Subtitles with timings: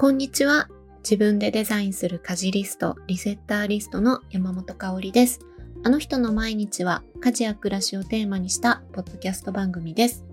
[0.00, 0.66] こんにちは。
[1.02, 5.40] 自分でデザインする家事リスト、リセッターリストの山本香里です。
[5.84, 10.24] あの人の毎日は家事や暮らしをテーマにしたポッドキャスト番組です。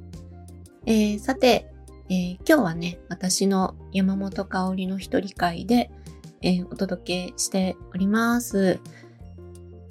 [0.86, 1.68] えー、さて、
[2.08, 5.92] えー、今日はね、私の山本香里の一人会で、
[6.42, 8.80] えー、お届けしております。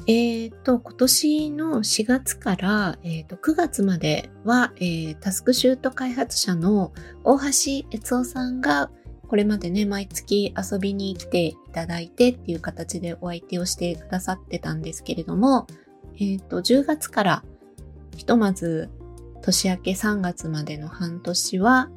[0.07, 8.91] えっ、ー、と、今年の4月から、えー、と9月までは、えー、タスクシュート開発者の大橋悦夫さんが
[9.29, 15.67] これまでね、毎月遊びに来ていただいてっていう形でお相手をしてくださってたんですけれども、
[16.19, 17.45] えっ、と、10月から
[18.17, 18.89] ひとまず
[19.43, 21.91] 年明け3月までの半年は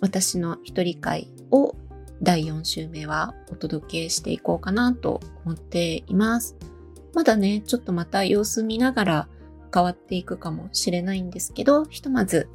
[0.00, 1.74] 私の一人会を
[2.22, 6.56] 第4週目はお届けしていこうかなと思っています。
[7.14, 9.28] まだね、ちょっとまた様子見ながら
[9.72, 12.48] 変わっていくかもしれないんですけど、ひとまず、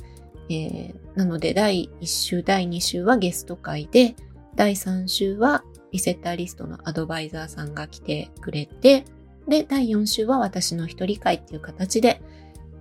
[0.50, 4.16] えー、なので第1週、第2週はゲスト会で、
[4.56, 9.06] 第3週はリセッターリストのアドバイザーさんが来てくれて、
[9.48, 12.22] で、第4週は私の一人会っていう形で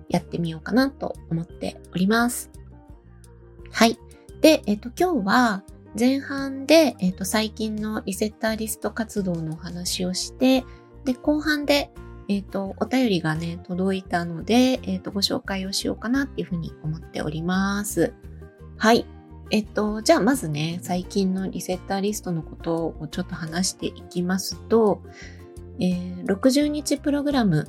[0.09, 2.51] やってみようかなと思っております。
[3.71, 3.97] はい。
[4.41, 5.63] で、えっ、と、今日は
[5.97, 10.63] 前半で、えっ、と、最近のリセッターリスト活動のお話をして、
[11.05, 11.91] で、後半で、
[12.29, 18.13] えっ、ー、と、お便りがね、届いたので、え、ー、と、ご紹介をしようかなっていうふうに思っております。
[18.77, 19.05] はい。
[19.51, 25.03] えっと、じゃあまずね、最近のリセッターリストのことをちょっと話していきますと、
[25.79, 27.67] えー、60日プログラム、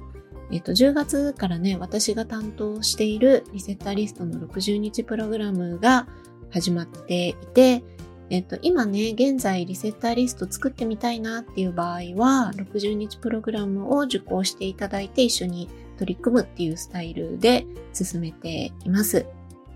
[0.51, 6.07] えっと、10月からね、私が担当しているリセッターリストの60日プログラムが
[6.51, 7.83] 始まっていて、
[8.31, 19.27] えっと、今ね、現在リセッターリスト作ってみたいなっていう場合は、60日プログラムを受講していただいて一緒に取り組むっていうスタイルで進めています。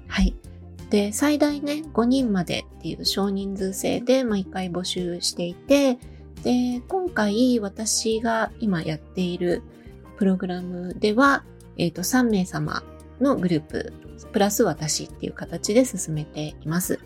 [0.07, 0.35] はい。
[0.91, 5.99] で、最大ね、5人までっていう少人数制で毎回募集していて、
[6.43, 9.63] で、今回私が今やっている
[10.17, 11.45] プログラムでは、
[11.77, 12.83] え、ー、と、3名様
[13.21, 13.93] のグループ、
[14.33, 16.99] プラス私っていう形で進めています。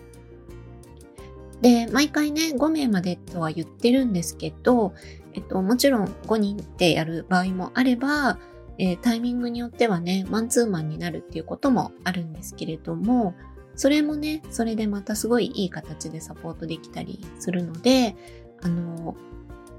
[1.63, 4.93] で、毎回ね、5名までとは言ってるんですけど、
[5.33, 8.37] えっと、もちろん5人でやる場合もあれば、
[8.77, 13.33] えー、タイミングによってはね、マンツーマンになるっていうこともあるんですけれども、
[13.77, 18.17] それもね、それでまたすごいいい形でサポートできたりするので、
[18.61, 19.15] あの、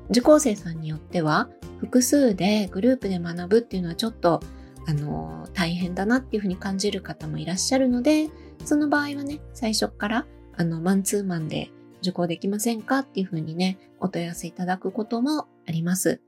[0.08, 1.50] 受講生さんによっては、
[1.80, 4.40] 複数でグループで学ぶっていうのはちょっと、
[4.86, 8.30] あの、大変だなっていうふうに感じる方もいらっしゃるので、
[8.64, 10.26] その場合はね、最初から
[10.56, 11.70] あの、マンツーマンで
[12.02, 16.20] 受講できませんかっていうふうにね、お問い合わせいただくこともあります。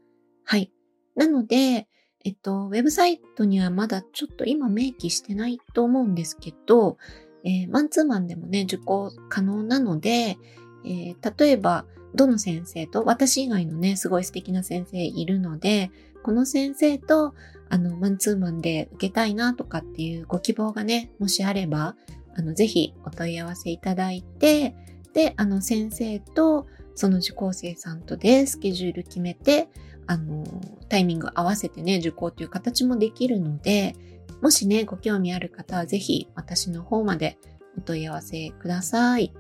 [0.45, 0.73] はい。
[1.15, 1.89] なので、
[2.25, 6.99] えっと、ウェブサイトにはまだちょっと今明記してないと思うんですけど、
[7.45, 10.37] えー、マンツーマンでもね、受講可能なので、
[10.85, 15.91] えー、例えば、どの先生と、私以外のね、すごい素敵な先生いるので、
[16.23, 17.35] この先生と、
[17.69, 21.95] あの、マンツーマンで受けたいなとかっていうご希望がね、もしあれば、
[22.37, 24.75] あの、ぜひお問い合わせいただいて、
[25.15, 29.69] で、あの、先生とその受講生さんとでスケジュール決めて、
[30.07, 30.45] あの、
[30.89, 33.97] タイミング合わせてね、受講という形もできるので、
[34.43, 37.39] もしね、ご興味ある方はぜひ私の方まで
[37.79, 39.33] お問い合わせください。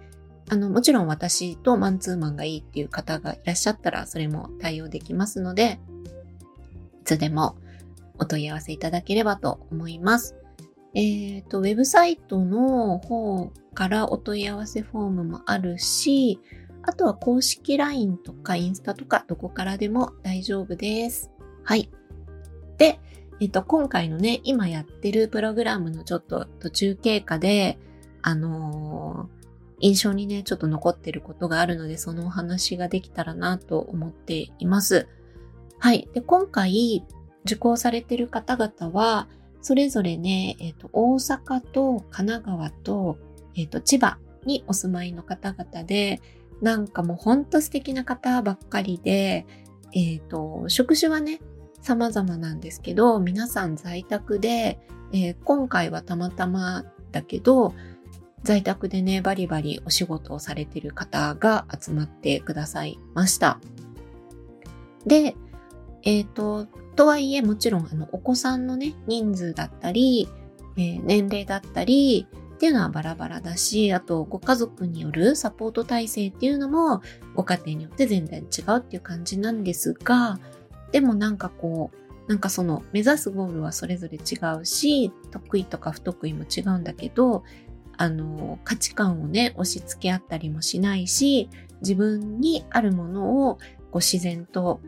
[0.48, 5.80] あの、もちろん私とマンツーマンがいいっていう方がいらっしゃったら、それも対応できますので、
[7.02, 7.56] いつでも
[8.18, 10.36] お問い合わせいただければと思います。
[10.96, 16.40] えっ、ー、と、ウェブサイトの方からお問い合わせフォームもあるし、
[16.82, 21.30] あとは公式 LINE とかインスタとかどこからでも大丈夫です。
[21.64, 21.90] はい。
[22.78, 22.98] で、
[23.40, 27.78] えっ、と、今回のね、今やってるプログラムのちょっと途中経過で、
[28.22, 29.46] あのー、
[29.80, 35.08] 印象にね、ちょっと残ってることがあるので、そのお話ができたらなと思っています。
[35.78, 36.08] はい。
[36.14, 37.04] で、今回
[37.44, 39.28] 受講されてる方々は、
[39.66, 43.18] それぞれね、えっ、ー、と、大阪と神奈川と、
[43.56, 46.20] えっ、ー、と、千葉にお住まいの方々で、
[46.62, 49.44] なんかもうほんと素敵な方ばっかりで、
[49.92, 51.40] えっ、ー、と、職種はね、
[51.82, 54.78] 様々なんですけど、皆さん在宅で、
[55.12, 57.74] えー、今回はたまたまだけど、
[58.44, 63.58] 在宅でね、バリバリお仕事をされてる方が集まってくださいました。
[65.04, 65.34] で、
[66.04, 70.28] えっ、ー、と、とはいえ、もちろん、あの、お子さんのね、人数だったり、
[70.76, 72.26] えー、年齢だったり、
[72.56, 77.02] っていうのはバラバラだし、あと、ご家族によるサポート体制っていうのも、
[77.34, 80.38] ご家庭によって全然違うっていう感じなんですが、
[80.90, 87.44] でもなんかこう、なんかその目指すゴールはそれぞれ違うし、得意とか不得意も違うんだけど、
[87.98, 91.50] あの、価値観をね、押し付け合ったりもしないし、
[91.82, 93.56] 自分にあるものを
[93.90, 94.80] こう自然と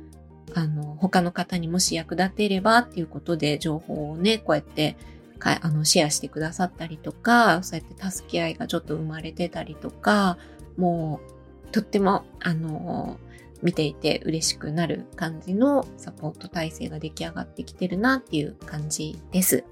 [0.59, 4.97] あの他の方にもし役立てればっていうことで情報をね、こうやって
[5.39, 10.37] かあのシェアしてくださったりとか、そうやって助け合いがちょっと生まれてたりとか、
[10.77, 11.21] も
[11.67, 13.19] うとってもあの
[13.63, 19.63] 見ていて嬉しくなる感じのサポート体制が出来上がってきてるなっていう感じです。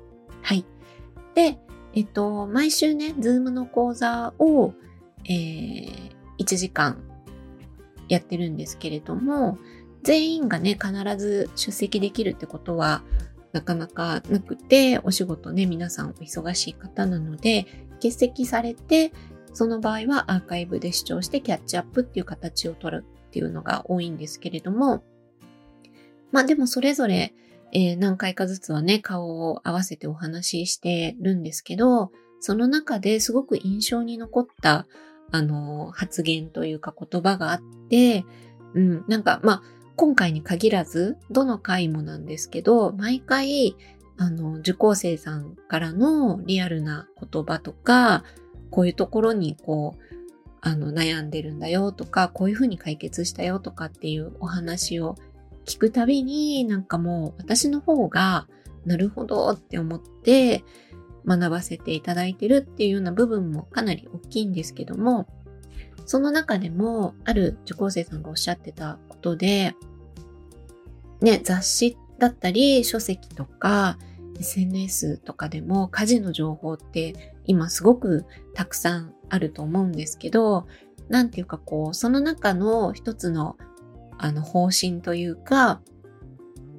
[0.42, 0.64] はい。
[1.34, 1.58] で、
[1.94, 4.72] えっと、毎週ね、ズームの講座を、
[5.24, 5.88] えー、
[6.38, 7.02] 1時間
[8.08, 9.58] やってるんですけれども、
[10.06, 13.02] 全員がね、必ず出席できるってことは
[13.52, 19.12] なかなかなくて、お仕事ね、皆さんお忙しい方なので、欠席されて、
[19.52, 25.02] その場合はアーカイブで視聴してキャッチアップっていう形を取るっていうのが多いんですけれども、
[26.30, 27.34] まあでもそれぞれ、
[27.72, 34.86] えー、何回かずつはね、顔を合わせてお話ししてるんですけど、その中ですごく印象に残った、
[35.32, 38.24] あの、発言というか言葉があって、
[38.74, 43.76] うん、なんか、まあ、今回に限らず、どの回もなんですけど、毎回、
[44.18, 48.24] あの、受講生さんからのリアルな言葉とか、
[48.70, 50.16] こういうところにこう、
[50.60, 55.16] あの、悩んでるんだよとか、こういうふうに解決したよとかっていうお話を
[55.64, 58.48] 聞くたびに、なんかもう私の方が、
[58.84, 60.62] なるほどって思って
[61.26, 65.26] 学ばせていただいてるっていうような部分もかなり大きいんですけども、
[66.04, 69.74] その中でも、ある受講生さんがおっしゃってたことで、
[71.20, 73.98] ね、雑誌だったり、書籍とか、
[74.38, 80.66] SNS とかでも家事の情報って今すごくたくさんあると思うんですけど、
[81.08, 83.56] なんていうかこう、その中の一つの
[84.18, 85.80] あの方針というか、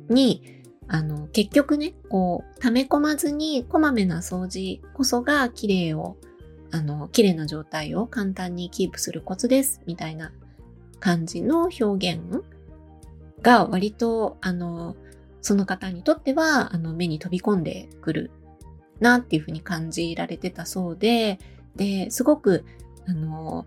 [0.10, 6.18] に、あの、結局ね、こう、溜め込まずに、こまめな掃除こそが綺麗を、
[6.72, 10.32] あの、綺麗な状態を簡単にキープするコツです、みたいな
[11.00, 12.44] 感じの表現
[13.42, 14.96] が割と、あの、
[15.42, 18.32] その方にとっては、あの、目に飛び込んでくる
[19.00, 21.40] なっていうふうに感じられてたそうで、
[21.76, 22.66] で、すごく、
[23.08, 23.66] あの、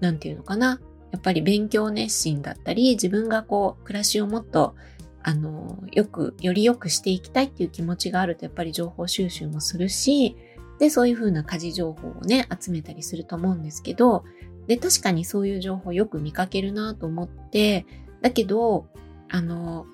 [0.00, 0.80] なんていうのかな、
[1.10, 4.74] やっぱり勉強熱心だったり、自分がこう、暮らしをもっと、
[5.22, 10.36] あの、よく、より良くしていきたいっていう気持ちがあると、やっぱり情報収集もするし、
[10.78, 14.24] で、そういうふうな家事情報をね、集めたりすると思うんですけど、
[14.66, 17.86] で、確かにそういう情報よく見かけるなと思って、
[18.22, 18.86] だけど、
[19.28, 19.86] あの、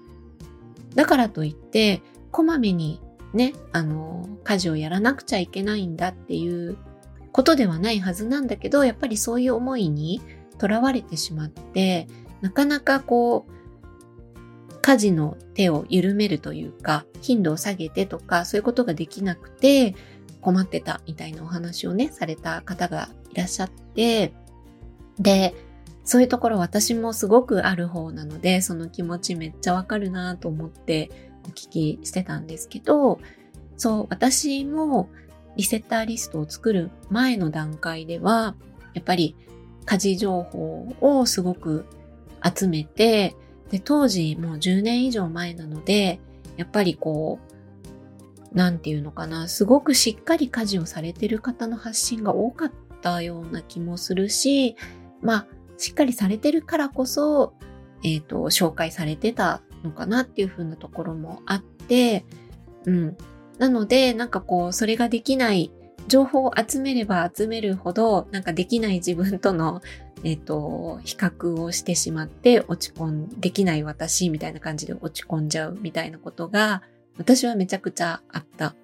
[0.94, 3.00] だからといって、こまめに
[3.34, 6.76] ね、あの、家事をやらなくちゃいけないんだっていう
[7.32, 10.20] ことではないはずなんだけど、やっぱりそういう思いに
[10.58, 12.06] とらわれてしまって、
[12.40, 13.60] なかなかこう、
[14.82, 19.94] 家事の手を緩めるというか、頻度を下げてとか、そういうことができなくて
[20.40, 24.32] 困ってたみたいなお話をね、された方がいらっしゃって、
[25.18, 25.54] で、
[26.04, 31.10] そういうところ私もすごくある方なので、その気持ちめっちゃわかるなと思って
[31.44, 33.20] お聞きしてたんですけど、
[33.76, 35.08] そう、私も
[35.56, 38.54] リセッターリストを作る前の段階では、
[38.94, 39.36] やっぱり
[39.84, 41.86] 家事情報をすごく
[42.42, 43.36] 集めて、
[43.70, 46.18] で、当時もう10年以上前なので、
[46.56, 47.49] やっぱりこう、
[48.52, 54.76] なんていうのかな、すごくしっかり家事をされてる方の発信が多かったような気もするし、
[55.22, 57.54] まあ、しっかりされてるからこそ、
[58.02, 62.24] えっ、ー、と、紹介されてたのかなっていう風なところもあって、
[62.84, 63.16] うん。
[63.58, 65.70] なので、なんかこう、それができない、
[66.08, 69.80] 情報を集めれば集めるほど、なんかできない自分との、
[70.24, 76.82] えっ、ー、と、比較をしてしまって落ち込ん、できない私みたいな感じで落ち込んじゃうみたいなことが、
[77.20, 78.74] 私はめちゃくちゃあった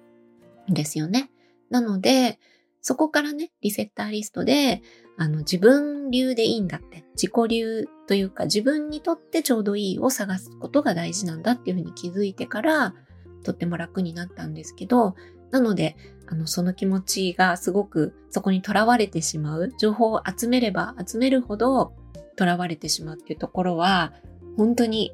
[0.69, 1.31] んですよね。
[1.71, 2.39] なので、
[2.81, 4.83] そこからね、リセッターリストで、
[5.17, 12.93] あの、自分流でいいんだって、自己流というか自分にとってちょうどいいを探すことが大事なんだっていうふうに気づいてから、
[13.43, 15.15] とっても楽になったんですけど、
[15.49, 15.95] なので、
[16.27, 21.93] あの、その気持ちがすごくそこにとらわれてしまう、情報を集めれば集めるほど
[22.35, 24.13] とらわれてしまうっていうところは、
[24.57, 25.11] 本当に、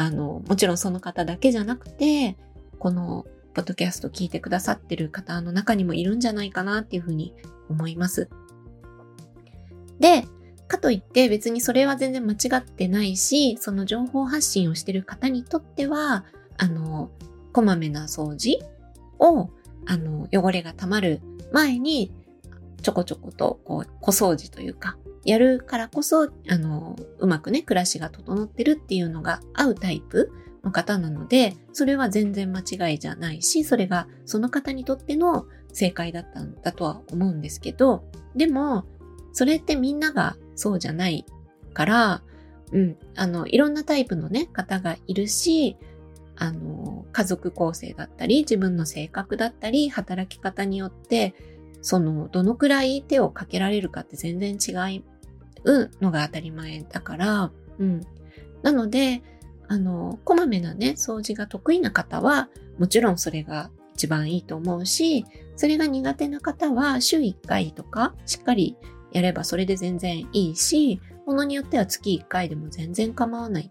[0.00, 2.38] あの、もちろんその方だけじゃなくて、
[2.78, 7.34] このポッドキャスト聞いてくださってる方の中にもいるんじゃないかなっていうふうに
[7.68, 8.30] 思います。
[9.98, 10.24] で、
[10.68, 16.24] かといって別にそれは全然間違ってないし、その情報発信をしてる方にとっては、
[16.56, 17.10] あの、
[17.52, 18.58] こまめな掃除
[19.18, 19.50] を、
[19.84, 21.20] あの、汚れが溜まる
[21.52, 22.10] 前に、
[22.80, 30.32] ちょこちょこと、こう、小掃除というか、やるからこそ、あの、うまくね、暮らしが整ってるっていうのが合うタイプ
[30.64, 38.84] の方なので、それは全然間違いじゃないし、それがその方にとっての正解だったんだとは思うんですけど、でも、
[39.32, 41.24] それってみんながそうじゃない
[41.72, 42.22] から、
[42.72, 45.76] うん、あの、いろんなタイプのね、方がいるし、
[46.36, 51.34] あの、家族構成だったり、自分の性格だったり、働き方によって、
[51.82, 55.02] その、どのくらい手をかけられるかって全然違
[55.64, 58.00] うのが当たり前だから、うん。
[58.62, 59.22] なので、
[59.68, 65.24] あの、こまめなね、掃除が得意な方は、もちろんそれが一番いいと思うし、
[65.56, 68.78] それが苦手な方は週1回とかしっかり
[69.12, 73.70] やればそれで全然いいし、ものによっては月1回でも全然構わない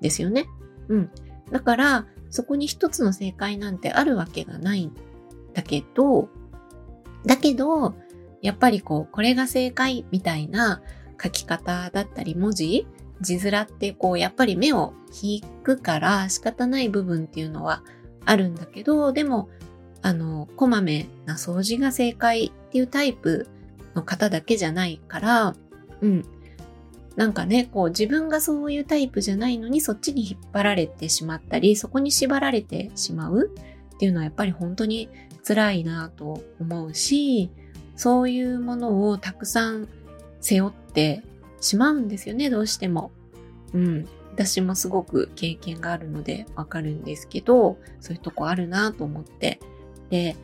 [0.00, 0.46] ですよね。
[0.88, 1.10] うん。
[1.50, 4.92] だから、そこに一つの正解なんてあるわけがないん
[5.52, 6.28] だけど、
[7.26, 7.94] だけど、
[8.40, 10.80] やっぱりこう、これが正解みたいな
[11.22, 12.86] 書き方だったり文字、
[13.20, 17.82] 字面ってこう、やっぱり目を引くから仕方ない部分っていうのは
[18.24, 19.48] あるんだけど、でも、
[20.02, 23.48] あの、こまめな掃除が正解っていうタイプ
[23.94, 25.54] の方だけじゃないから、
[26.00, 26.24] うん。
[27.16, 33.50] なんかね、こう自分がそういうタイプじゃないのにそっちに引っ張られてしまったり、そこに縛られてしまう
[33.94, 35.08] っていうのはやっぱり本当に
[35.46, 37.50] 辛いなと思うし、
[37.94, 39.88] そういうものをたくさん
[40.40, 41.22] 背負って
[41.60, 43.10] しまうんですよね、どうしても。
[43.72, 44.08] うん。
[44.32, 49.60] 私もすごく経験があるのでわかるんですけど、そういうとこあるなと思って。
[50.10, 50.36] で、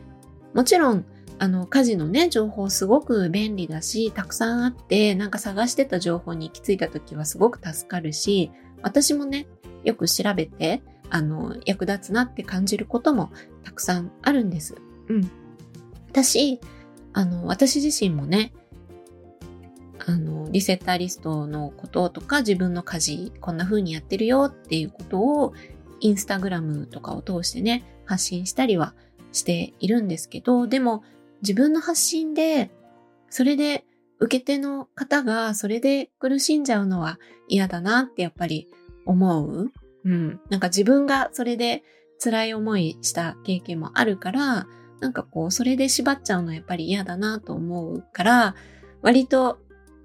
[0.53, 1.05] もちろん
[1.39, 9.47] あの、家事のね、情報すごく便利だし、たくさんあって、なんか探してた情報に行き着いた時はすごく助かるし、私もね、
[9.83, 13.31] よく調べて、あの、役立つなって感じることも
[13.63, 14.75] たくさんあるんです。
[15.09, 15.31] うん。
[16.09, 16.59] 私、
[17.13, 18.53] あの、私自身もね、
[20.05, 25.53] あの、リセッターリストのこととか、自分の家事、こんな風にやってるよっていうことを、
[25.99, 28.93] インスタグラムとかを通してね、発信したりは
[29.31, 31.03] しているんですけど、でも、
[31.41, 32.71] 自分の発信で、
[33.29, 33.85] それで
[34.19, 38.69] 受け手の方がそれで苦しんじゃうのは嫌だなってやっぱり
[39.05, 39.71] 思う。
[40.05, 40.39] うん。
[40.49, 41.83] なんか自分がそれで
[42.23, 44.67] 辛い思いした経験もあるから、
[44.99, 48.55] なんかこう、それで縛っちゃうのやっぱり嫌だなと思うから、
[49.01, 49.59] 割と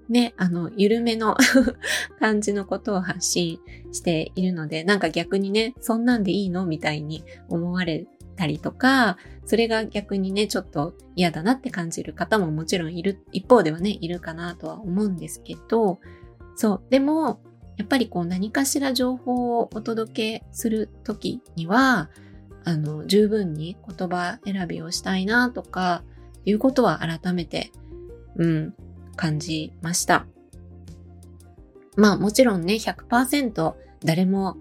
[0.09, 1.37] ね、あの、緩めの
[2.19, 3.59] 感じのことを発信
[3.91, 15.99] しているので、なんか逆にね、そんなんでいいのみたいに思われたりとか、それが逆にね、ちょっと嫌だなって感じる方ももちろんいる、一方ではね、いるかなとは思うんですけど、
[16.55, 17.39] そう、でも、
[17.77, 22.09] やっぱりこう何かしら情報をお届けするときには、
[22.69, 26.03] あの、十分に言葉選びをしたいなとか、
[26.45, 27.71] いうことは改めて、
[28.35, 28.73] うん、
[29.15, 30.25] 感じました。
[31.95, 33.73] まあもちろんね、100%
[34.05, 34.57] 誰も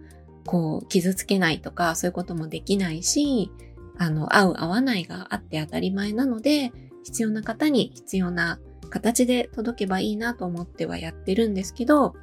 [0.46, 3.50] こう傷つけないとかそういうこともできないし、
[3.98, 6.72] あの、合う合わないがあって当たり前なので、
[7.04, 8.58] 必要な方に必要な
[8.90, 12.14] 形で届けばいいなと思ってはやってるんですけど、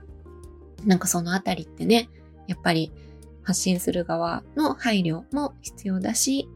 [0.84, 2.10] なんかそのあたりってね、
[2.48, 2.92] やっぱり
[3.46, 6.50] 発信する側の配慮も必要だし、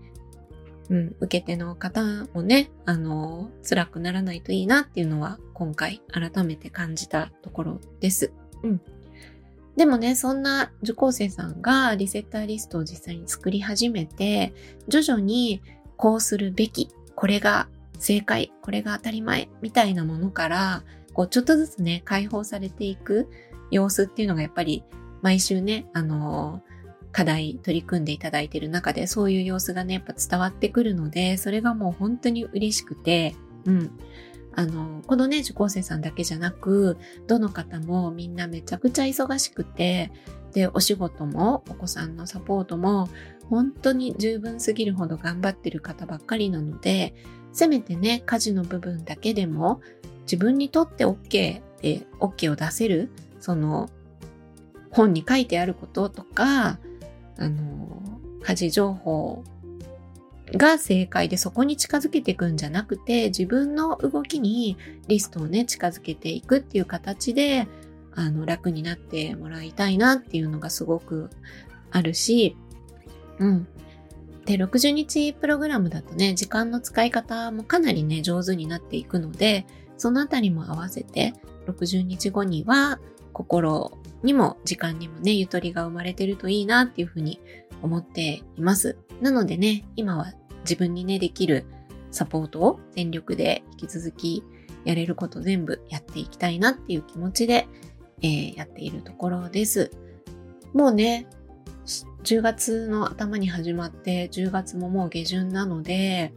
[0.89, 2.03] うん、受け手の方
[2.33, 8.33] もね、あの、辛くならないといいなっていうのは今回改めて感じたところです。
[8.63, 8.81] うん。
[9.77, 14.51] でもね、そんな受講生さんがリセッターリストを実際に作り始めて、
[14.87, 15.61] 徐々に
[15.95, 17.69] こうするべき、これが
[17.99, 23.29] 正解、これが当たり前みたいなものから、こうちょっとずつね、解放されていく
[23.69, 24.83] 様子っていうのがやっぱり
[25.21, 26.63] 毎週ね、あの、
[27.11, 33.35] 課題取り組んでいただいている中でそういう様子がね、やっぱ伝わってくるので、それがもう本当に嬉しくて、
[33.65, 33.91] うん。
[34.55, 36.97] あの、このね、受講生さんだけじゃなく、
[37.27, 40.11] どの方もみんなめちゃくちゃ忙しくて、
[40.53, 43.09] で、お仕事もお子さんのサポートも
[43.49, 47.15] 本当に十分すぎるほど頑張ってる方ばっかりなので、
[47.51, 49.81] せめてね、家事の部分だけでも
[50.23, 53.89] 自分にとって OK で OK を出せる、その
[54.91, 56.79] 本に書いてあることとか、
[57.39, 58.01] あの、
[58.43, 59.43] 家事情報
[60.53, 64.77] が正解でそこに近づけていくんじゃなくて自分の動きに
[65.07, 67.67] リストをね近づけていくっていう形で
[68.15, 71.29] あの楽になってもらいたいなっていうのがすごく
[71.91, 72.55] あるし、
[73.39, 73.67] うん。
[74.45, 79.65] で、60日プログラムだとね、時間の使い方もかなりね、上手になっていくので、
[79.97, 81.33] そのあたりも合わせて、
[81.67, 82.99] 60日後には
[83.31, 87.39] 心にも時間にもね、ゆとりが生まれてるといいなっていうふうに
[87.81, 88.97] 思っています。
[89.21, 91.65] なのでね、今は自分にね、できる
[92.11, 94.43] サポートを全力で引き続き
[94.83, 97.67] やれること全部やっていきたいなっていう気持ちで、
[98.21, 99.91] えー、やっているところです。
[100.73, 101.27] もうね、
[102.23, 106.33] 10月の頭に始まって、10月ももう下旬なので、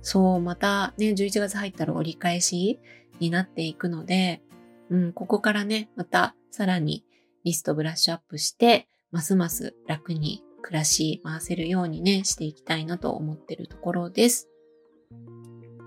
[0.00, 2.80] そう、またね、11月入ったら折り返し
[3.20, 4.42] になっていくので、
[4.90, 7.04] うん、ここからね、またさらに
[7.48, 14.50] リストブラッシュアップして、ますます楽に暮らし回せるようにね、していきたいなと思ってるところです。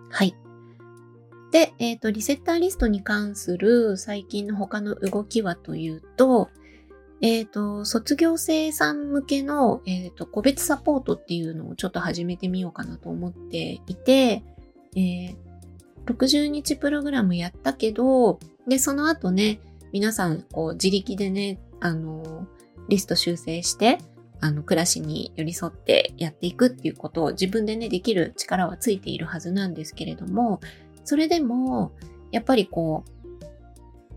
[0.10, 0.36] はい。
[1.52, 6.50] で、えっ、ー、と、リセッターリストに関する最近の他の動きはというと、
[7.22, 14.44] えっ、ー、と、卒業生さん向けの、えっ、ー、と、個別サポートっていうのをちょっと始めてみようかなと思っていて、
[14.96, 15.36] えー、
[16.08, 19.60] 60日プログラムやったけど、で、その後ね、
[19.92, 22.48] 皆さん、こう、自力でね、あの、
[22.88, 23.98] リスト修正して、
[24.40, 30.60] あの、暮らしに寄り添ってやっていくっていうことを自分でね、できる力はついているはずなんですけれども、
[31.04, 31.92] それでも、
[32.32, 33.46] やっぱりこう、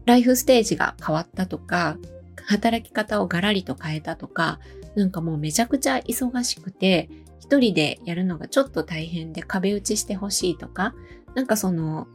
[0.07, 1.99] ライフステージが変わったとか、
[2.47, 4.61] 働き方をガラリと変えたとか、
[4.95, 7.09] なんかもうめちゃくちゃ忙しくて、
[7.41, 10.95] 一人でやるのがちょっと大変で壁打ちしてほしいとか、
[11.35, 12.07] なんかその、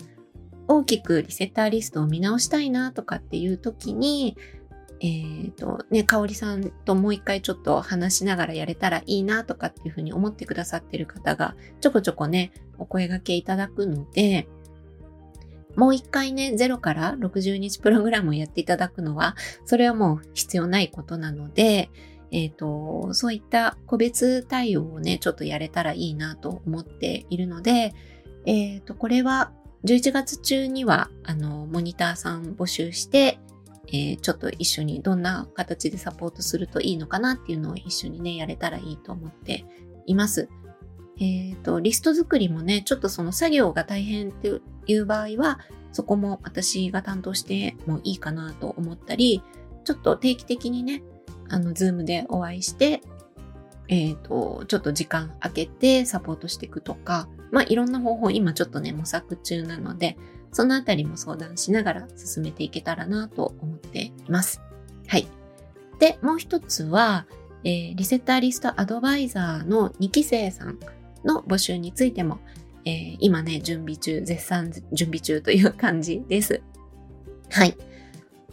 [0.70, 4.38] 大きくリセッターリストを見直したいなとかっていう時に、
[5.02, 14.48] えっ、ー、と、ね、かおりさんともう一回ちょっと話しながらやれたらいいなとかっていうふうに思ってくださってる方がちょこちょこね、お声掛けいただくので、
[15.76, 19.36] もう一回ね、ゼロから60日プログラムをやっていただくのは、
[19.66, 21.90] それはもう必要ないことなので、
[22.32, 27.96] えっ、ー、と、そういった個別対応をね、ちょっとやれたらいいなと思っているので、
[28.46, 29.52] えっ、ー、と、これは
[29.86, 33.40] 11月中には、あの、モニターさん募集して、
[33.88, 39.66] えー、ちょっと一緒にどんな形でサポートするといいのかなっていうのを一緒にね、やれたらいいと思って
[40.06, 40.50] います。
[41.20, 45.60] えっ、ー、と、リスト作りもね、ちょっとその作業が大変っていう場合は、
[45.92, 49.42] そこも私が担当してもいいかなと思ったり、
[49.86, 51.02] ちょっと定期的にね、
[51.50, 53.02] あの、ズームでお会いして、
[53.88, 60.18] えっ、ー、と、ちょっと時間空けてサポートしていくとか、まあ、いろんな方法今ちょっとね、模索中なので、
[60.52, 64.62] そのあたりも相談しながら進めていけたらなと思っています。
[65.08, 65.28] はい。
[66.00, 67.26] で、もう一つは、
[67.64, 70.80] えー、リセッターリストアドバイザーの2期生さん
[71.24, 72.40] の募集についても、
[72.86, 76.62] えー、今ね、準備中、絶賛準備中という感じです。
[77.50, 77.76] はい。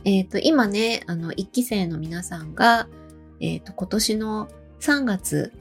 [0.05, 2.89] えっ、ー、と、今ね、あの、1期生の皆さんが、
[3.41, 4.49] えっ、と、今年の
[4.81, 5.53] 3月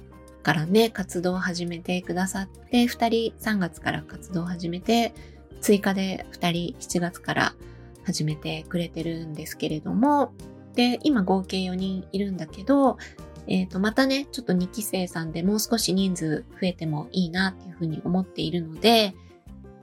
[0.46, 5.12] からね、活動を始めてくださって、2人3月から活動を始めて、
[5.60, 7.56] 追加で2人7月から
[8.04, 10.34] 始めてくれてるんですけれども、
[10.76, 13.00] で、今合計4人いるんだけど、
[13.48, 19.16] えっ、ー、と、またね、ちょっと2期生さんでもう少し人数増えてもいいなっていうふうに思っているので、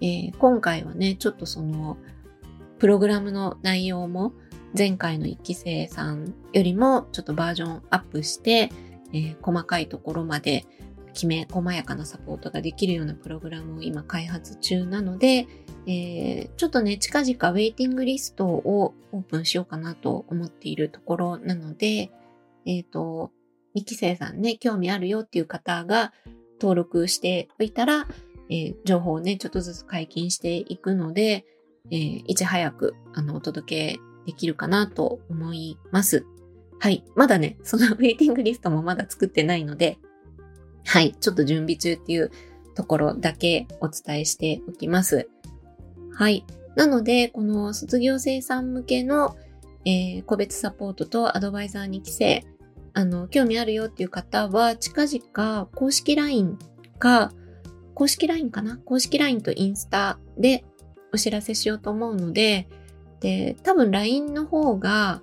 [0.00, 1.96] えー、今回はね、ちょっとその、
[2.78, 4.32] プログラムの内容も
[4.78, 8.70] 前回の1期生さんよりもちょっとバージョンアップして、
[9.12, 10.66] えー、細かいところまで
[11.12, 15.46] きめ細やかなサポートができるようなプログラムを今開発中なので、
[15.86, 22.10] えー、ちょっとね、近々ウェイティングリストをオープンしようかなと思っているところなので、
[22.66, 23.30] えっ、ー、と、
[23.76, 26.12] 2期生さんね、興味あるよっていう方が
[26.60, 28.06] 登録しておいたら、
[28.50, 31.44] えー、情報をね、ちょっとずつ解禁していくので、
[31.90, 36.26] え、いち早く、あの、お届けできるかなと思います。
[36.82, 37.04] はい。
[37.14, 39.98] まだね、 そのウェイティングリストもまだ作ってないので、
[40.84, 41.14] はい。
[41.20, 42.32] ちょっと準備中っていう
[42.74, 45.28] ところだけお伝えしておきます。
[46.12, 46.44] はい。
[46.74, 49.36] なので、この卒業生さん向けの、
[49.84, 52.44] えー、個別サポートとアドバイザー2期生、
[52.94, 56.58] あの、興味あるよっていう方は、近々公式 LINE
[56.98, 57.32] か、
[57.94, 58.78] 公式 LINE かな？
[58.78, 60.64] 公式 LINE とインスタで
[61.14, 62.68] お知らせしようと思うので、
[63.20, 65.22] で、多分 LINE の方が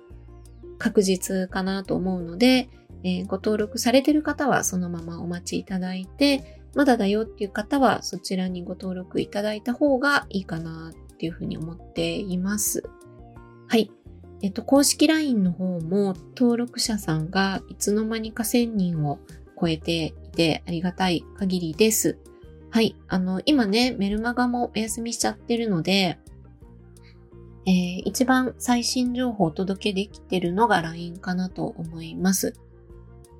[0.80, 2.68] 確実かなと思うので、
[3.04, 12.82] えー、ご登録されてる方はそのままお待ちいただいて、まだだよっていう方はそちらにご登録いただいた方がいいかなっていうふうに思っています。
[13.68, 13.90] はい。
[14.42, 19.18] えっと、公式 LINE の方も登録者さんがいつの間にか1000人を
[19.60, 22.18] 超えていてありがたい限りです。
[22.70, 22.96] はい。
[23.08, 26.18] あの、今ね、メルマガもお休みしちゃってるので、
[27.66, 32.54] えー、一番最新情報をお届けできてるのが LINE かなと思います。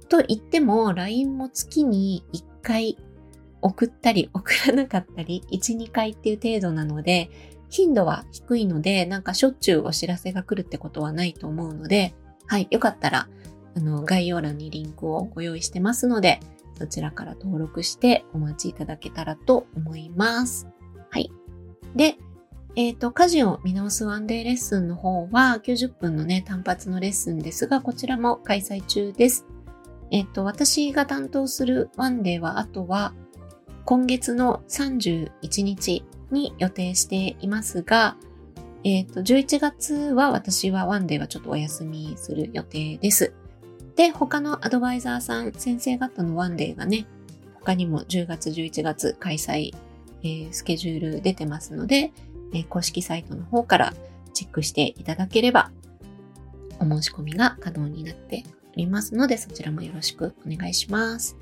[0.09, 2.99] と言っても、LINE も月に1回
[3.63, 7.31] 送ったり送らなかったり、1、2回っていう程度なので、
[7.71, 12.15] 頻度は低いので、なんかしょっちゅうお知らせが来るってことはないと思うので、
[12.47, 13.29] はい、よかったら、
[13.77, 16.41] あの、概要欄にリンクをご用意してますので、
[16.75, 20.67] そちらから登録してお待ちいただけたらと思います。
[21.11, 21.31] はい。
[21.95, 22.17] で、
[22.77, 29.47] えっ、ー、と、家事を見直すワンデーレッスンの方は90分のね、単発のレッスンですが、こちらも開催中です。
[30.11, 33.13] えっ、ー、と、私が担当するワンデーは、あとは、
[33.85, 38.17] 今月の31日に予定していますが、
[38.85, 43.33] えっ、ー、と、11月は私はワンデーはちょっとお休みする予定です。
[43.97, 47.07] で、他のアドバイザーさん、先生方のワンデーがね、
[47.55, 49.75] 他にも10月、11月開催、
[50.23, 52.13] えー、スケジュール出てますので、
[52.53, 53.95] え、公式サイトの方から
[54.33, 55.71] チェックしていただければ、
[56.79, 61.37] お申し込みが可能になっておりますので、そちらもよろしくお願いします。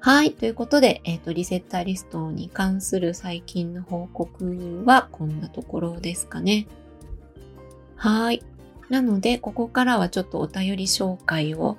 [0.00, 0.32] はい。
[0.32, 6.66] ということで、えっ、ー、と、リセッターリストに関する最近の報告はこんなところですかね。
[7.96, 8.42] はい。
[8.88, 11.76] なので、ここからはちょっとお便り紹介を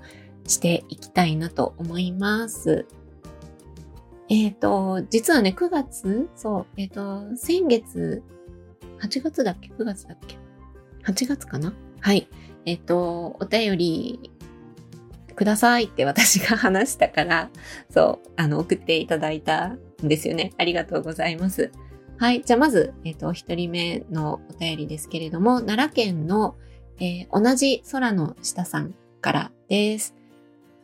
[0.48, 2.86] していきたいなと思います。
[4.32, 8.24] えっ、ー、と、実はね、9月そう、えっ、ー、と、先月、
[9.02, 10.38] 8月だっけ ?9 月だっけ
[11.04, 11.74] ?8 月かな？
[12.00, 12.30] はい。
[12.66, 14.32] えっ、ー、と、お便り
[15.36, 17.50] くださいって私が話したから、
[17.90, 20.54] そう、あの、送っていただいたんですよね。
[20.58, 21.70] ありがとうございます。
[22.18, 22.42] はい。
[22.42, 26.56] じゃあまず、えっ、と、一人目のお便りですけれども、奈良県の、
[27.02, 30.16] え同じ空の下さんからです。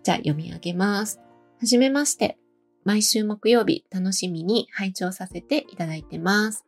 [0.03, 1.21] じゃあ読み上げます。
[1.61, 2.37] はじめまして。
[2.87, 6.65] 毎週木曜日楽しみに拝聴させていただいてます。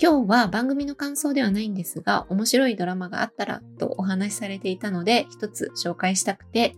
[0.00, 6.76] 今日は番組の感想ではないんですが、面白いドラマがあったらとお話しされていたので、一つ紹介したくて、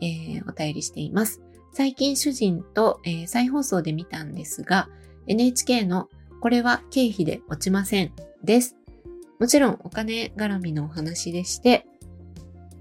[0.00, 1.42] えー、お便りしています。
[1.72, 4.88] 最近主人と、えー、再放送で見たんですが、
[5.26, 6.08] NHK の
[6.40, 8.12] これは経費で落ちません
[8.44, 8.76] です。
[9.40, 11.84] もちろんお金絡みのお話でして、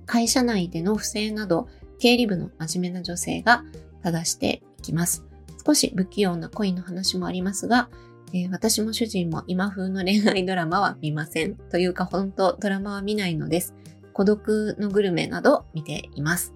[0.05, 3.63] 会社内での不正など、経理部の真面目な女性が
[4.03, 5.27] 正していきます。
[5.65, 7.89] 少し不器用な恋の話もありますが、
[8.33, 11.55] えー、私も主人も今風の恋愛ドラマは見ません。
[11.55, 13.73] というか本当ドラマは見ないのです。
[14.13, 16.53] 孤独のグルメなど見ています。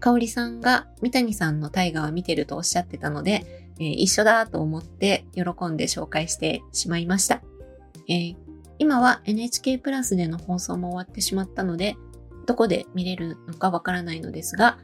[0.00, 3.44] 香里さんが三谷さんの大河は見てるとおっしゃってたので、
[3.78, 7.40] えー、一緒だと思って喜んで紹介してしまいました。
[8.08, 8.36] えー、
[8.78, 11.96] 今は NHK プラスでの放送も終わってしまったので、
[12.46, 14.78] どこで見れるのかわからないのですが、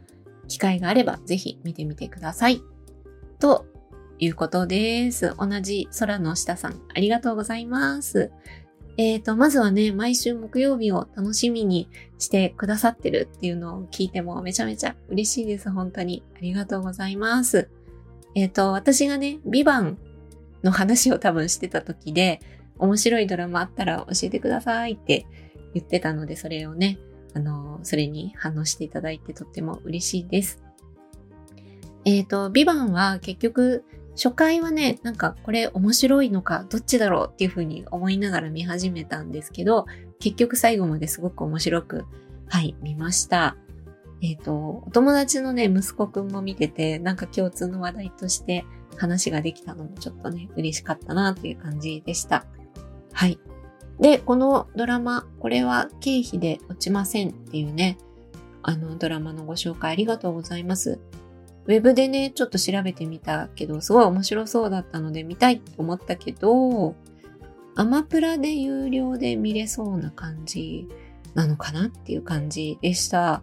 [0.46, 2.62] 機会があればぜひ見てみてください。
[3.38, 3.66] と
[4.18, 5.34] いうことです。
[5.38, 8.32] 同じ空の下さん、ありがとうございます。
[8.96, 15.70] えっ、ー、と、まずはね、毎週木曜日を楽しみにしてくださってるっていうのを聞いてもめちゃめちゃ嬉しいです。
[15.70, 16.24] 本当に。
[16.36, 17.70] ありがとうございます。
[18.34, 19.98] えっ、ー、と、私がね、ビバン
[20.64, 22.40] の話を多分してた時で、
[22.78, 25.26] 面白いドラマあったら教えてくださいって
[25.74, 26.98] 言ってたので、それをね、
[27.34, 30.60] あの、それに反応していただいてとっても嬉しいです。
[32.08, 39.84] えっ、ー、と、ビバンは結局、初回はね、なんかこれ面白いのか、どっちだろうっていうふうに思いながら見始めたんですけど、
[40.18, 42.06] 結局最後まですごく面白く、
[42.48, 43.56] はい、見ました。
[44.22, 48.64] えっ、ー、と、お友達のね、息子くんも見てて、なんか共通の話題として
[48.96, 52.46] 話ができたのもちょっとね、嬉しかったなっていう感じでした。
[53.12, 53.38] はい。
[54.00, 57.98] で、このドラマ、これは経費で落ちませんっていうね、
[58.62, 60.98] あのドラマのご紹介ありがとうございます。
[61.68, 66.94] ウェブでね、ちょっと調べてみたけど、すごい面白そうだったので見たいと思ったけど、
[67.76, 70.88] アマプラで有料で見れそうな感じ
[71.34, 73.42] なのかなっていう感じでした。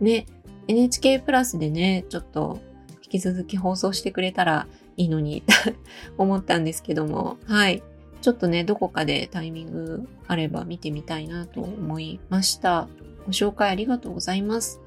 [0.00, 0.26] ね、
[0.68, 2.60] NHK プラスでね、ちょっと
[3.02, 5.42] 引き続き放送してくれたらいいのに
[6.16, 7.82] 思ったんですけども、はい。
[8.22, 12.88] ちょっとね、どこかでタイミングあれば見てみたいなと思いました。
[13.26, 14.80] ご紹介ありがとうございます。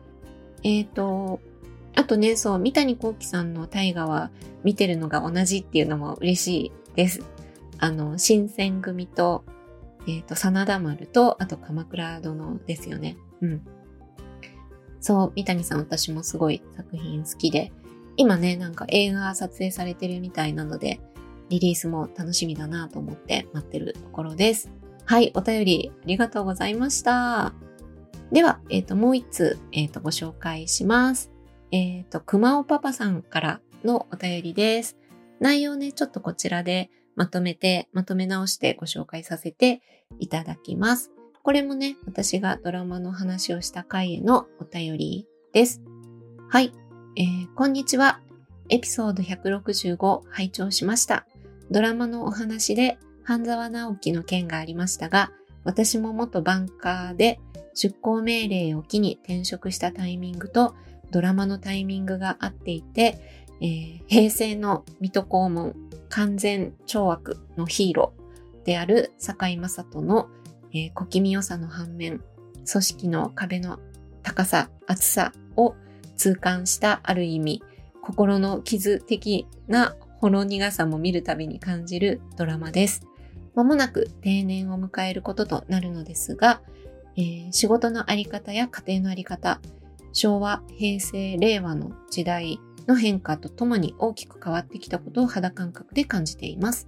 [0.63, 1.41] えっ、ー、と、
[1.97, 4.29] あとね、そう、三谷幸喜さんの大河は
[4.63, 7.23] 見てるのが同じっていうのも嬉しいです。
[7.79, 9.43] あの、新選組と、
[10.07, 13.17] えっ、ー、と、真田丸と、あと鎌倉殿ですよね。
[13.41, 13.61] うん。
[14.99, 17.71] そう、三谷さん私もすごい作品好きで、
[18.15, 20.99] 今ね、なんか映画撮影されてるみたいなので、
[21.49, 24.69] リリースも楽しみだなと思って待ってるところです。
[25.05, 27.55] はい、お便りありがとうございました。
[28.31, 31.36] では、えっ、ー、と、もう一通、えっ、ー、と、ご紹介します。
[31.71, 34.97] えっ、ー、と、熊尾パパさんからのお便りです。
[35.39, 39.81] 内容ね、ちょっとこちらでまとめて、まとめ直してご紹介させて
[40.19, 41.11] いただきます。
[41.43, 45.81] これもね、私がドラマの話をした回へのお便りです。
[46.49, 46.71] はい、
[47.15, 48.21] えー、こんにちは。
[48.69, 51.25] エピソード165拝聴しました。
[51.71, 55.31] ドラマのお話で半沢直樹の件がありましたが、
[55.63, 57.39] 私も元バンカーで
[57.73, 60.75] 出向命令を機に転職したタイミングと
[61.11, 65.75] ドラマのタイミングが合っていて、えー、平成の水戸黄門
[66.09, 70.29] 完全懲悪のヒーローである堺雅人の、
[70.73, 72.21] えー、小気味良さの反面、
[72.69, 73.79] 組織の壁の
[74.23, 75.75] 高さ、厚さを
[76.17, 77.63] 痛感したある意味、
[78.01, 83.07] 心の傷的なほろ苦さも見るたびに感じるドラマです。
[83.55, 86.61] まもなく定年を迎えることとなるのですが、
[87.15, 89.59] えー、仕事のあり方や家庭のあり方、
[90.13, 96.87] 昭和、平成、令和の時代の変化とともに大きく変わってきたことを肌感覚で感じています。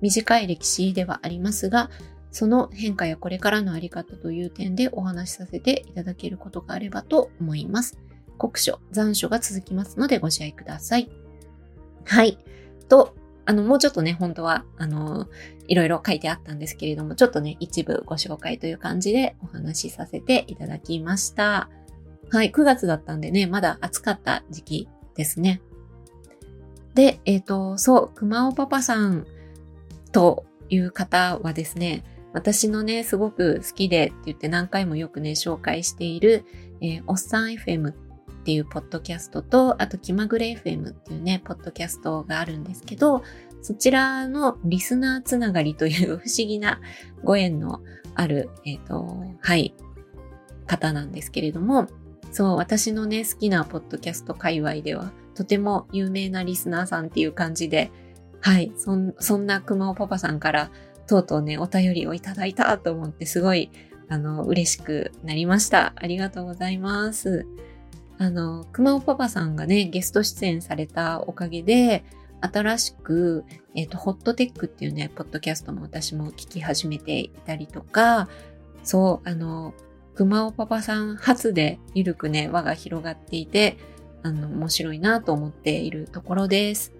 [0.00, 1.90] 短い歴史ではありますが、
[2.30, 7.98] その変化やこれからのあり方という点でお話しさせていただけることがあればと思います。
[8.38, 11.08] 国書、残書が続きますのでご自愛ください。
[12.04, 12.38] はい。
[12.88, 13.14] と、
[13.46, 15.28] あの、もうちょっとね、本当は、あの、
[15.68, 21.70] いろいろ書いてあったんですけれども、ちょっとね、一部ご紹介という感じでお話しさせていただきました。
[22.30, 25.60] はい、9月だったんでね、まだ暑かった時期ですね。
[26.94, 29.26] で、えっ、ー、と、そう、熊尾パパさん
[30.12, 36.44] という方はですね、私のね、すごく好きでって言って何回もよくね、紹介している、
[36.80, 37.94] えー、おっさん FM っ
[38.44, 43.22] ていうポッドキャストと、あと気まぐれ FM っていうね、ポッドキャストがあるんですけど、
[43.62, 46.80] そちらのリスナーつながりという 不思議な
[47.24, 47.80] ご縁の
[48.14, 49.74] ある、えっ、ー、と、はい、
[50.66, 51.88] 方なんですけれども、
[52.36, 57.90] そう、私のね、好きなポッドキャスト界隈では、とても有名なリスナーさんっていう感じで、
[58.42, 60.70] はい、そんそんな熊尾パパさんから、
[61.06, 63.70] とうとうね、お便りをいただいたと思って、すごい、
[64.10, 65.94] あの、嬉しくなりました。
[65.96, 67.46] ありがとうございます。
[68.18, 72.04] あの、熊尾パパさんがね、ゲスト出演されたおかげで、
[72.42, 78.28] 新しく、えっ、ー、と、ホットテックっていうね、ポッドキャストも私も聞き始めていたりとか、
[78.82, 79.72] そう、あの、
[80.16, 83.76] 熊尾パパさん初でゆるくね、輪が広がっていて、
[84.22, 86.92] あの、面白いなと思っているところです。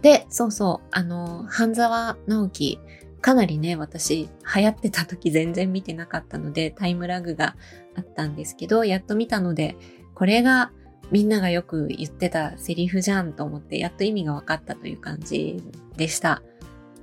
[0.00, 2.78] で、そうそう、あの、半沢直樹、
[3.20, 7.54] かなりね、私、流行ってた時全然見てなかったので、タイムラグが
[7.94, 9.76] あったんですけど、やっと見たので、
[10.14, 10.72] これが
[11.10, 15.62] みんながよく言ってたセリフじゃんと思って、やっと意味が分かったという感じ
[15.96, 16.42] でした。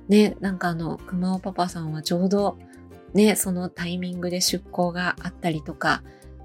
[0.08, 2.58] ね、なんかあの、熊尾パパさんはちょうど、
[3.14, 6.02] ね、そのタイミングで出向があったりとか、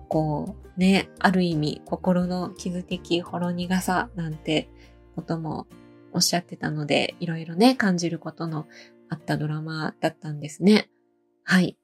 [0.10, 4.70] こう、ね、ある意味、心の傷的ほろ苦さなんて
[5.16, 5.68] ことも
[6.14, 8.68] おっしゃってたので、いろいろね、感じることの
[9.10, 10.90] あったドラマだったんですね。
[11.44, 11.78] はい。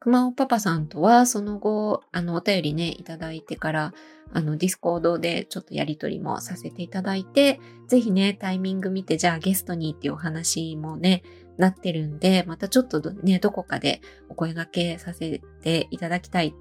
[0.00, 3.94] 熊尾パパさんとは、その後、あの、お便りね、いただいてから、
[4.34, 11.22] あの、ディスコードでちょっとやりとりもさせていただいて、ぜひね、タイミング見て、じゃあゲストにっていうお話もね、
[11.56, 16.54] なってるんで、またちょっとね、どこかでお声掛けさせていただきたい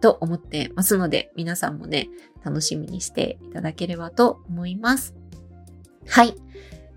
[0.00, 2.08] と思ってますので、皆さんもね、
[2.44, 5.14] 楽しみにしていただければと思います。
[6.06, 6.34] はい。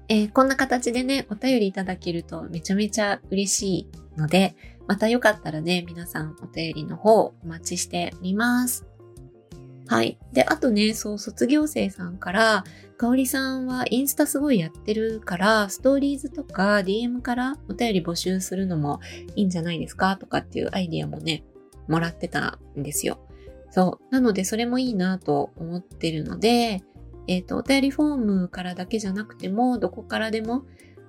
[0.10, 4.56] えー、こんな形でね、お便りいただけるとめちゃめちゃ嬉しいので、
[4.88, 8.89] またよかったらね、皆さんお便りの方お待ちしております。
[9.90, 10.20] はい。
[10.34, 12.64] で、あとね、そう、卒業生さんから、
[12.96, 19.00] かおりさんはインスタすごいやってるから、ストーリーズとか DM からお便り募集するのも
[19.36, 20.16] いいんじゃないですか？
[20.18, 21.44] とかっていうアイディアもね、
[21.88, 23.18] もらってたんですよ。
[23.72, 24.14] そう。
[24.14, 26.84] なので、それもいいなと思ってるので、
[27.28, 30.66] えっ、ー、と、お便りフォームからだけじゃなくても、どこからでも、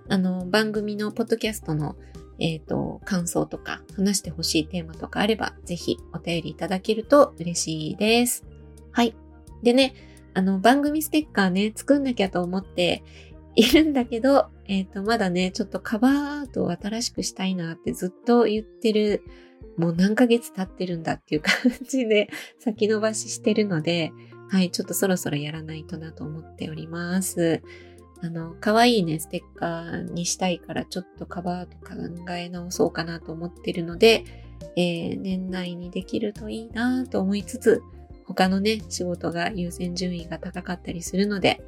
[0.08, 1.96] あの、番組のポッドキャストの、
[2.38, 8.49] えっ、ー、と、感想とか、話してほしいテーマとかあれば、ぜひお便りいただけると嬉しいです。
[8.92, 9.14] はい。
[9.62, 9.94] でね、
[10.34, 13.02] あの、番組ステッカーね、作んなきゃと思って
[13.56, 19.22] いるんだけど、えっ、ー、と、まだね、ちょっとカバーアートを新しくしたいなってずっと言ってる
[19.76, 21.54] もう何ヶ月経ってるんだっていう感
[21.88, 24.12] じで先延ばししてるので、
[24.48, 27.62] はい、ちょっとそろそろやらないとなと思っております。
[28.22, 34.24] あの、可愛いね、ステッカーにしたいから、ちょっとカバーとか考え直そうかなと思ってるので、
[34.76, 37.82] えー、年内にできるといいなと思いつつ、
[38.34, 41.60] 他のね、仕事が優先順位が高かったりするので、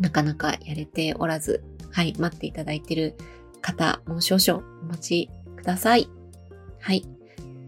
[0.00, 3.16] なかなかやれておらず、はい、待っていただいてる
[3.62, 6.10] 方、もう少々お待ちください。
[6.78, 7.06] はい。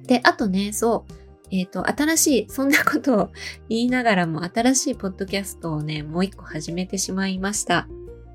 [0.07, 1.13] で、あとね、そう、
[1.51, 3.31] えっ、ー、と、新しい、そんなことを
[3.71, 7.89] 言いながらも、新しいポッドキャストをね、もう一個始めてしまいました。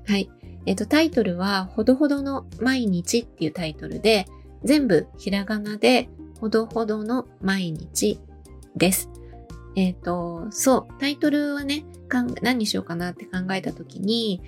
[0.06, 0.28] はい。
[0.66, 4.26] えっ、ー、と、タイトルは、ほどほどの毎日っていうタイトルで、
[4.64, 6.08] 全部ひらがなで、
[6.40, 8.18] ほどほどの毎日
[8.76, 9.10] です。
[9.76, 11.84] えっ、ー、と、そう、タイトルはね、
[12.42, 14.42] 何にしようかなって考えたときに、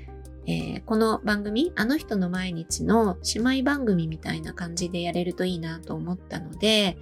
[0.46, 6.98] えー、この番組、あの人の毎日の姉妹番組みたいな感じでやれるといいなと思ったので、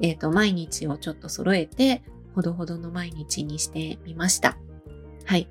[0.00, 2.02] えっ、ー、と、毎日をちょっと揃えて、
[2.34, 4.56] ほどほどの毎日にしてみました。
[5.24, 5.48] はい。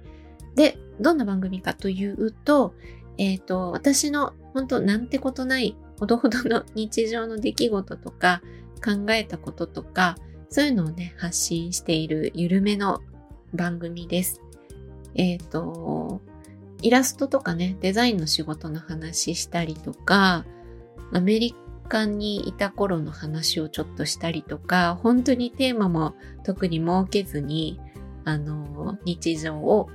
[0.55, 2.73] で、どんな番組かというと、
[3.17, 8.41] えっ、ー、と、私の本当なんてことないほどほどの日常の出来事とか
[8.83, 10.17] 考えたこととか、
[10.51, 12.99] そういうのをね、発信している緩めの
[13.53, 14.41] 番組です。
[15.15, 16.21] えっ、ー、と、
[16.81, 20.45] イラストとかね、デザインの仕事の話したりとか、
[21.13, 21.55] アメリ
[21.87, 27.79] カにいた頃の話をちょっとしたりとか、本当にテーマも特に設けずに、
[28.25, 29.89] あの、日常を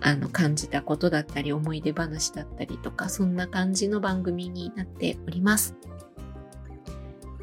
[0.00, 5.74] あの感じたことだったり思い出話だったりとかそんな感じの番組になっております。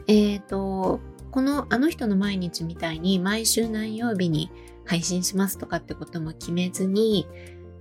[0.07, 1.01] えっ、ー、と
[1.33, 4.51] このあの人の毎日みたいに毎週何曜日に
[4.85, 7.27] 配信しますとかってことも決めずに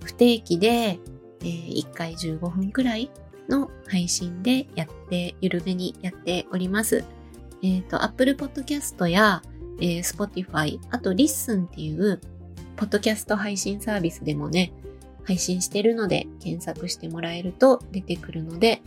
[0.03, 3.11] 不定期で、えー、1回15分くらい
[3.47, 7.05] の配信でやって緩めにやっております。
[7.61, 9.43] えっ、ー、と Apple Podcast や、
[9.79, 12.19] えー、Spotify あと Listen っていう
[12.75, 14.73] ポッドキャスト配信サービスでもね、
[15.25, 18.81] 配信してるので検索してもらえると出てくるので、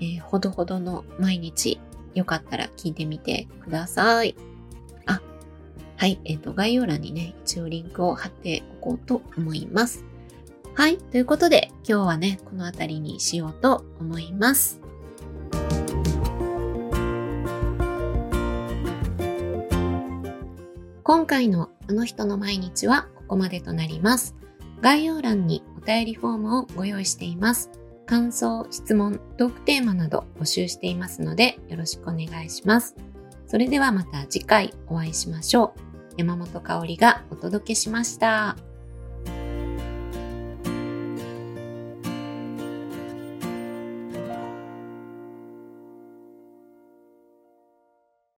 [0.00, 1.78] えー、ほどほどの毎日
[2.16, 4.34] よかったら聞いてみてください。
[5.04, 5.20] あ、
[5.96, 10.04] はい、えっ、ー、と、概要欄にね、一応リンクを貼っておこうと思います。
[10.74, 14.80] はい、ということで今日はね、この辺りにしようと思います。
[21.02, 24.34] 今回のあの人の毎日はここまでとなります。
[24.80, 27.70] 概要欄にお便りフォームをご用意しています。
[28.06, 32.94] 感想、質問、トークテーマなど募集していますのでよろしくお願いします。
[33.46, 35.80] それではまた次回お会いしましょう。
[36.16, 38.65] 山本香里がお届けしました。